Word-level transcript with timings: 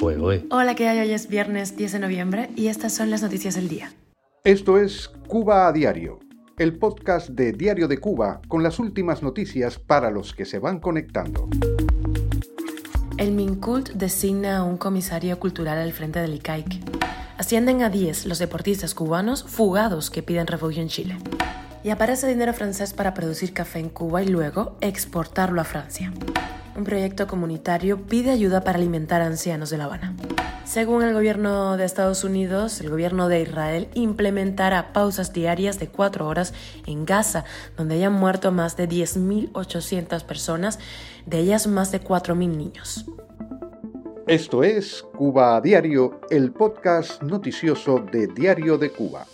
Hola, 0.00 0.76
¿qué 0.76 0.88
hay? 0.88 1.00
Hoy 1.00 1.10
es 1.10 1.28
viernes 1.28 1.76
10 1.76 1.92
de 1.92 1.98
noviembre 1.98 2.50
y 2.54 2.68
estas 2.68 2.94
son 2.94 3.10
las 3.10 3.20
noticias 3.20 3.56
del 3.56 3.68
día. 3.68 3.92
Esto 4.44 4.78
es 4.78 5.08
Cuba 5.26 5.66
a 5.66 5.72
Diario, 5.72 6.20
el 6.56 6.78
podcast 6.78 7.30
de 7.30 7.52
Diario 7.52 7.88
de 7.88 7.98
Cuba 7.98 8.40
con 8.46 8.62
las 8.62 8.78
últimas 8.78 9.24
noticias 9.24 9.78
para 9.80 10.12
los 10.12 10.34
que 10.34 10.44
se 10.44 10.60
van 10.60 10.78
conectando. 10.78 11.48
El 13.16 13.32
Mincult 13.32 13.90
designa 13.90 14.58
a 14.58 14.62
un 14.62 14.76
comisario 14.76 15.40
cultural 15.40 15.78
al 15.78 15.92
frente 15.92 16.20
del 16.20 16.34
ICAIC. 16.36 16.80
Ascienden 17.36 17.82
a 17.82 17.90
10 17.90 18.26
los 18.26 18.38
deportistas 18.38 18.94
cubanos 18.94 19.42
fugados 19.42 20.10
que 20.10 20.22
piden 20.22 20.46
refugio 20.46 20.80
en 20.80 20.88
Chile. 20.88 21.18
Y 21.82 21.90
aparece 21.90 22.28
dinero 22.28 22.54
francés 22.54 22.92
para 22.92 23.14
producir 23.14 23.52
café 23.52 23.80
en 23.80 23.88
Cuba 23.88 24.22
y 24.22 24.28
luego 24.28 24.76
exportarlo 24.80 25.60
a 25.60 25.64
Francia 25.64 26.12
un 26.78 26.84
proyecto 26.84 27.26
comunitario 27.26 28.06
pide 28.06 28.30
ayuda 28.30 28.62
para 28.62 28.78
alimentar 28.78 29.20
a 29.20 29.26
ancianos 29.26 29.68
de 29.70 29.78
La 29.78 29.84
Habana. 29.84 30.14
Según 30.64 31.02
el 31.02 31.12
gobierno 31.12 31.76
de 31.76 31.84
Estados 31.84 32.22
Unidos, 32.24 32.80
el 32.80 32.88
gobierno 32.88 33.28
de 33.28 33.42
Israel 33.42 33.88
implementará 33.94 34.92
pausas 34.92 35.32
diarias 35.32 35.78
de 35.80 35.88
cuatro 35.88 36.28
horas 36.28 36.54
en 36.86 37.04
Gaza, 37.04 37.44
donde 37.76 37.96
hayan 37.96 38.12
muerto 38.12 38.52
más 38.52 38.76
de 38.76 38.88
10.800 38.88 40.24
personas, 40.24 40.78
de 41.26 41.38
ellas 41.40 41.66
más 41.66 41.90
de 41.90 42.00
4.000 42.00 42.56
niños. 42.56 43.06
Esto 44.26 44.62
es 44.62 45.02
Cuba 45.16 45.56
a 45.56 45.60
Diario, 45.60 46.20
el 46.30 46.52
podcast 46.52 47.22
noticioso 47.22 47.98
de 47.98 48.28
Diario 48.28 48.78
de 48.78 48.90
Cuba 48.90 49.26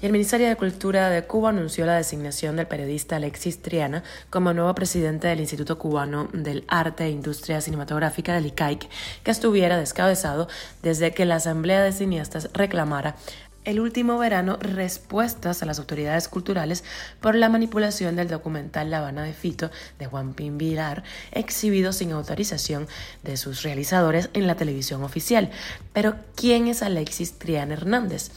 el 0.00 0.12
Ministerio 0.12 0.48
de 0.48 0.56
Cultura 0.56 1.10
de 1.10 1.24
Cuba 1.24 1.48
anunció 1.48 1.84
la 1.84 1.96
designación 1.96 2.54
del 2.54 2.68
periodista 2.68 3.16
Alexis 3.16 3.60
Triana 3.60 4.04
como 4.30 4.52
nuevo 4.52 4.72
presidente 4.74 5.26
del 5.26 5.40
Instituto 5.40 5.76
Cubano 5.76 6.28
del 6.32 6.64
Arte 6.68 7.04
e 7.04 7.10
Industria 7.10 7.60
Cinematográfica 7.60 8.32
del 8.32 8.46
ICAIC, 8.46 8.88
que 9.24 9.30
estuviera 9.30 9.76
descabezado 9.76 10.46
desde 10.82 11.12
que 11.12 11.24
la 11.24 11.36
Asamblea 11.36 11.82
de 11.82 11.90
Cineastas 11.90 12.50
reclamara 12.52 13.16
el 13.64 13.80
último 13.80 14.16
verano 14.18 14.56
respuestas 14.60 15.62
a 15.62 15.66
las 15.66 15.78
autoridades 15.78 16.28
culturales 16.28 16.84
por 17.20 17.34
la 17.34 17.48
manipulación 17.48 18.16
del 18.16 18.28
documental 18.28 18.90
La 18.90 18.98
Habana 18.98 19.24
de 19.24 19.34
Fito 19.34 19.70
de 19.98 20.06
Juan 20.06 20.32
Pin 20.32 20.56
Vilar, 20.58 21.02
exhibido 21.32 21.92
sin 21.92 22.12
autorización 22.12 22.86
de 23.24 23.36
sus 23.36 23.62
realizadores 23.62 24.30
en 24.32 24.46
la 24.46 24.54
televisión 24.54 25.02
oficial. 25.02 25.50
Pero, 25.92 26.14
¿quién 26.34 26.68
es 26.68 26.82
Alexis 26.82 27.38
Triana 27.38 27.74
Hernández? 27.74 28.30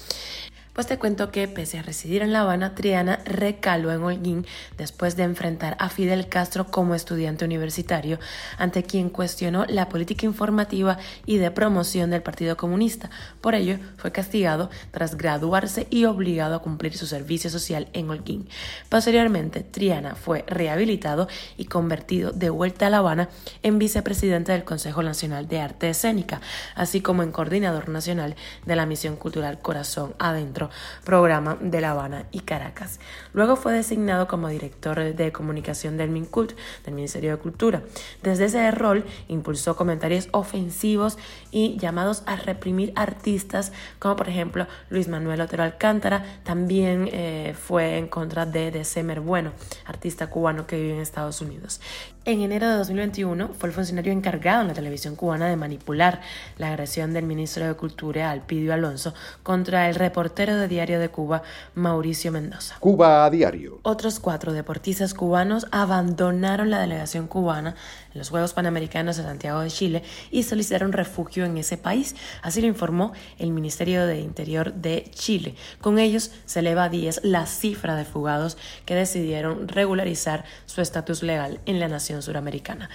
Pues 0.73 0.87
te 0.87 0.97
cuento 0.97 1.31
que 1.31 1.49
pese 1.49 1.79
a 1.79 1.81
residir 1.81 2.21
en 2.21 2.31
La 2.31 2.41
Habana, 2.41 2.75
Triana 2.75 3.19
recaló 3.25 3.91
en 3.91 4.03
Holguín 4.03 4.45
después 4.77 5.17
de 5.17 5.23
enfrentar 5.23 5.75
a 5.79 5.89
Fidel 5.89 6.29
Castro 6.29 6.67
como 6.67 6.95
estudiante 6.95 7.43
universitario, 7.43 8.19
ante 8.57 8.83
quien 8.83 9.09
cuestionó 9.09 9.65
la 9.65 9.89
política 9.89 10.25
informativa 10.25 10.97
y 11.25 11.39
de 11.39 11.51
promoción 11.51 12.09
del 12.09 12.21
Partido 12.21 12.55
Comunista. 12.55 13.09
Por 13.41 13.53
ello, 13.53 13.79
fue 13.97 14.13
castigado 14.13 14.69
tras 14.91 15.17
graduarse 15.17 15.87
y 15.89 16.05
obligado 16.05 16.55
a 16.55 16.61
cumplir 16.61 16.95
su 16.95 17.05
servicio 17.05 17.49
social 17.49 17.89
en 17.91 18.09
Holguín. 18.09 18.47
Posteriormente, 18.87 19.63
Triana 19.63 20.15
fue 20.15 20.45
rehabilitado 20.47 21.27
y 21.57 21.65
convertido 21.65 22.31
de 22.31 22.49
vuelta 22.49 22.87
a 22.87 22.89
La 22.89 22.99
Habana 22.99 23.27
en 23.61 23.77
vicepresidente 23.77 24.53
del 24.53 24.63
Consejo 24.63 25.03
Nacional 25.03 25.49
de 25.49 25.59
Arte 25.59 25.89
Escénica, 25.89 26.39
así 26.75 27.01
como 27.01 27.23
en 27.23 27.33
coordinador 27.33 27.89
nacional 27.89 28.37
de 28.65 28.75
la 28.77 28.85
Misión 28.85 29.17
Cultural 29.17 29.59
Corazón 29.61 30.15
Adentro 30.17 30.60
programa 31.03 31.57
de 31.59 31.81
La 31.81 31.91
Habana 31.91 32.25
y 32.31 32.41
Caracas. 32.41 32.99
Luego 33.33 33.55
fue 33.55 33.73
designado 33.73 34.27
como 34.27 34.47
director 34.49 35.15
de 35.15 35.31
comunicación 35.31 35.97
del 35.97 36.09
MINCULT, 36.09 36.53
del 36.85 36.93
Ministerio 36.93 37.31
de 37.31 37.37
Cultura. 37.37 37.81
Desde 38.21 38.45
ese 38.45 38.69
rol 38.71 39.05
impulsó 39.27 39.75
comentarios 39.75 40.29
ofensivos 40.31 41.17
y 41.51 41.77
llamados 41.77 42.23
a 42.25 42.35
reprimir 42.35 42.93
artistas 42.95 43.71
como 43.99 44.15
por 44.15 44.29
ejemplo 44.29 44.67
Luis 44.89 45.07
Manuel 45.07 45.41
Otero 45.41 45.63
Alcántara, 45.63 46.23
también 46.43 47.09
eh, 47.11 47.55
fue 47.57 47.97
en 47.97 48.07
contra 48.07 48.45
de 48.45 48.71
December 48.71 49.19
Bueno, 49.19 49.51
artista 49.85 50.27
cubano 50.27 50.67
que 50.67 50.79
vive 50.79 50.95
en 50.95 51.01
Estados 51.01 51.41
Unidos. 51.41 51.79
En 52.23 52.41
enero 52.41 52.69
de 52.69 52.75
2021 52.75 53.49
fue 53.57 53.69
el 53.69 53.73
funcionario 53.73 54.13
encargado 54.13 54.61
en 54.61 54.67
la 54.67 54.75
televisión 54.75 55.15
cubana 55.15 55.49
de 55.49 55.55
manipular 55.55 56.21
la 56.59 56.67
agresión 56.67 57.13
del 57.13 57.25
ministro 57.25 57.65
de 57.65 57.73
Cultura, 57.73 58.29
Alpidio 58.29 58.75
Alonso, 58.75 59.15
contra 59.41 59.89
el 59.89 59.95
reportero 59.95 60.50
de 60.57 60.67
Diario 60.67 60.99
de 60.99 61.09
Cuba, 61.09 61.43
Mauricio 61.75 62.31
Mendoza. 62.31 62.75
Cuba 62.79 63.25
a 63.25 63.29
diario. 63.29 63.79
Otros 63.83 64.19
cuatro 64.19 64.53
deportistas 64.53 65.13
cubanos 65.13 65.67
abandonaron 65.71 66.69
la 66.69 66.79
delegación 66.79 67.27
cubana 67.27 67.75
en 68.13 68.19
los 68.19 68.29
Juegos 68.29 68.53
Panamericanos 68.53 69.17
de 69.17 69.23
Santiago 69.23 69.61
de 69.61 69.69
Chile 69.69 70.03
y 70.31 70.43
solicitaron 70.43 70.91
refugio 70.91 71.45
en 71.45 71.57
ese 71.57 71.77
país. 71.77 72.15
Así 72.41 72.61
lo 72.61 72.67
informó 72.67 73.13
el 73.37 73.51
Ministerio 73.51 74.05
de 74.05 74.19
Interior 74.19 74.73
de 74.73 75.09
Chile. 75.13 75.55
Con 75.79 75.99
ellos 75.99 76.31
se 76.45 76.59
eleva 76.59 76.85
a 76.85 76.89
10 76.89 77.21
la 77.23 77.45
cifra 77.45 77.95
de 77.95 78.05
fugados 78.05 78.57
que 78.85 78.95
decidieron 78.95 79.67
regularizar 79.67 80.45
su 80.65 80.81
estatus 80.81 81.23
legal 81.23 81.59
en 81.65 81.79
la 81.79 81.87
nación 81.87 82.21
suramericana. 82.21 82.89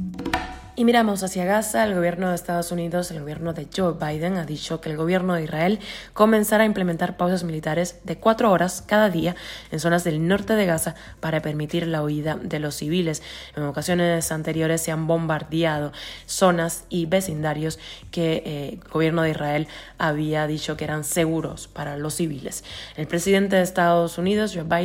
Y 0.81 0.85
miramos 0.87 1.23
hacia 1.23 1.45
Gaza, 1.45 1.85
el 1.85 1.95
gobierno 1.95 2.31
de 2.31 2.35
Estados 2.35 2.73
Unidos, 2.73 3.11
el 3.11 3.21
gobierno 3.21 3.53
de 3.53 3.67
Joe 3.77 3.97
Biden 4.01 4.39
ha 4.39 4.47
dicho 4.47 4.81
que 4.81 4.89
el 4.89 4.97
gobierno 4.97 5.35
de 5.35 5.43
Israel 5.43 5.79
comenzará 6.15 6.63
a 6.63 6.67
implementar 6.67 7.19
pausas 7.19 7.45
militares 7.45 8.01
de 8.05 8.17
cuatro 8.17 8.51
horas 8.51 8.83
cada 8.87 9.11
día 9.11 9.37
en 9.71 9.79
zonas 9.79 10.05
del 10.05 10.27
norte 10.27 10.55
de 10.55 10.65
Gaza 10.65 10.95
para 11.21 11.43
permitir 11.43 11.87
la 11.87 12.03
huida 12.03 12.37
de 12.37 12.61
los 12.61 12.77
civiles. 12.77 13.23
En 13.57 13.65
ocasiones 13.65 14.33
anteriores 14.33 14.81
se 14.81 14.91
han 14.91 15.07
bombardeado 15.07 15.93
zonas 16.25 16.85
y 16.89 17.05
vecindarios 17.05 17.79
que 18.11 18.43
eh, 18.47 18.79
el 18.83 18.89
gobierno 18.89 19.21
de 19.21 19.33
Israel 19.33 19.69
había 19.99 20.47
dicho 20.47 20.79
que 20.79 20.85
eran 20.85 21.05
seguros 21.05 21.69
para 21.69 21.99
los 21.99 22.15
civiles. 22.15 22.65
El 22.97 23.07
presidente 23.07 23.57
de 23.57 23.63
Estados 23.63 24.17
Unidos, 24.17 24.53
Joe 24.55 24.63
Biden, 24.63 24.80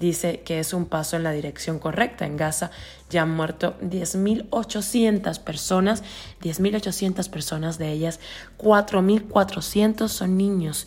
dice 0.00 0.40
que 0.44 0.60
es 0.60 0.72
un 0.72 0.86
paso 0.86 1.16
en 1.16 1.22
la 1.22 1.32
dirección 1.32 1.78
correcta 1.78 2.26
en 2.26 2.36
Gaza 2.36 2.70
ya 3.14 3.22
han 3.22 3.30
muerto 3.30 3.76
10.800 3.80 5.38
personas, 5.40 6.02
10.800 6.42 7.30
personas 7.30 7.78
de 7.78 7.92
ellas, 7.92 8.18
4.400 8.58 10.08
son 10.08 10.36
niños. 10.36 10.86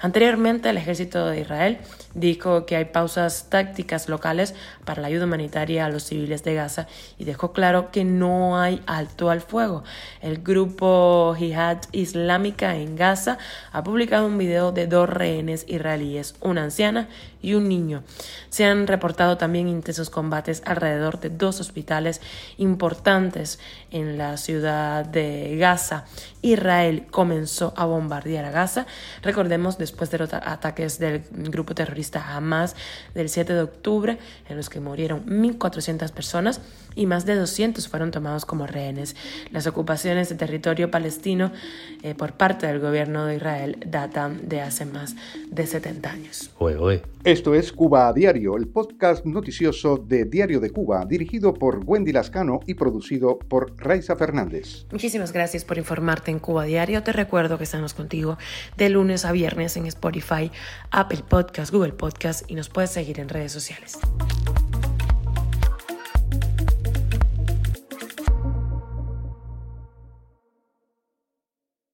Anteriormente, 0.00 0.70
el 0.70 0.76
ejército 0.76 1.26
de 1.26 1.40
Israel 1.40 1.78
dijo 2.14 2.66
que 2.66 2.76
hay 2.76 2.86
pausas 2.86 3.46
tácticas 3.48 4.08
locales 4.08 4.54
para 4.84 5.02
la 5.02 5.08
ayuda 5.08 5.26
humanitaria 5.26 5.86
a 5.86 5.88
los 5.88 6.04
civiles 6.04 6.42
de 6.42 6.54
Gaza 6.54 6.88
y 7.18 7.24
dejó 7.24 7.52
claro 7.52 7.90
que 7.92 8.04
no 8.04 8.58
hay 8.58 8.82
alto 8.86 9.30
al 9.30 9.40
fuego. 9.40 9.84
El 10.20 10.38
grupo 10.42 11.34
Jihad 11.38 11.78
Islámica 11.92 12.76
en 12.76 12.96
Gaza 12.96 13.38
ha 13.72 13.84
publicado 13.84 14.26
un 14.26 14.38
video 14.38 14.72
de 14.72 14.86
dos 14.86 15.08
rehenes 15.08 15.64
israelíes, 15.68 16.34
una 16.40 16.64
anciana 16.64 17.08
y 17.40 17.54
un 17.54 17.68
niño. 17.68 17.97
Se 18.50 18.64
han 18.64 18.86
reportado 18.86 19.36
también 19.36 19.68
intensos 19.68 20.10
combates 20.10 20.62
alrededor 20.64 21.20
de 21.20 21.30
dos 21.30 21.60
hospitales 21.60 22.20
importantes 22.56 23.58
en 23.90 24.18
la 24.18 24.36
ciudad 24.36 25.04
de 25.04 25.56
Gaza. 25.58 26.04
Israel 26.42 27.06
comenzó 27.10 27.74
a 27.76 27.84
bombardear 27.84 28.44
a 28.44 28.50
Gaza. 28.50 28.86
Recordemos 29.22 29.78
después 29.78 30.10
de 30.10 30.18
los 30.18 30.32
ataques 30.32 30.98
del 30.98 31.22
grupo 31.30 31.74
terrorista 31.74 32.36
Hamas 32.36 32.76
del 33.14 33.28
7 33.28 33.54
de 33.54 33.62
octubre, 33.62 34.18
en 34.48 34.56
los 34.56 34.68
que 34.68 34.80
murieron 34.80 35.26
1.400 35.26 36.10
personas 36.12 36.60
y 36.94 37.06
más 37.06 37.26
de 37.26 37.36
200 37.36 37.86
fueron 37.88 38.10
tomados 38.10 38.44
como 38.44 38.66
rehenes. 38.66 39.14
Las 39.52 39.66
ocupaciones 39.66 40.28
de 40.28 40.34
territorio 40.34 40.90
palestino 40.90 41.52
eh, 42.02 42.14
por 42.14 42.32
parte 42.32 42.66
del 42.66 42.80
gobierno 42.80 43.24
de 43.24 43.36
Israel 43.36 43.78
datan 43.86 44.48
de 44.48 44.60
hace 44.62 44.84
más 44.84 45.14
de 45.48 45.66
70 45.66 46.10
años. 46.10 46.50
Esto 47.24 47.54
es 47.54 47.72
Cuba 47.88 48.08
a 48.08 48.12
Diario, 48.12 48.58
el 48.58 48.68
podcast 48.68 49.24
noticioso 49.24 49.96
de 49.96 50.26
Diario 50.26 50.60
de 50.60 50.68
Cuba, 50.68 51.06
dirigido 51.06 51.54
por 51.54 51.80
Wendy 51.86 52.12
Lascano 52.12 52.60
y 52.66 52.74
producido 52.74 53.38
por 53.38 53.72
Raiza 53.78 54.14
Fernández. 54.14 54.84
Muchísimas 54.92 55.32
gracias 55.32 55.64
por 55.64 55.78
informarte 55.78 56.30
en 56.30 56.38
Cuba 56.38 56.64
Diario. 56.64 57.02
Te 57.02 57.12
recuerdo 57.12 57.56
que 57.56 57.64
estamos 57.64 57.94
contigo 57.94 58.36
de 58.76 58.90
lunes 58.90 59.24
a 59.24 59.32
viernes 59.32 59.78
en 59.78 59.86
Spotify, 59.86 60.50
Apple 60.90 61.22
Podcast, 61.26 61.72
Google 61.72 61.94
Podcast 61.94 62.44
y 62.50 62.56
nos 62.56 62.68
puedes 62.68 62.90
seguir 62.90 63.20
en 63.20 63.30
redes 63.30 63.52
sociales. 63.52 63.98